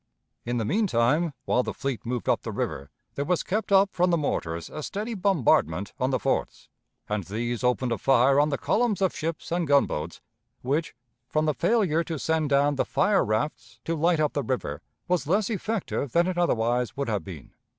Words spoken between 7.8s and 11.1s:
a fire on the columns of ships and gunboats, which,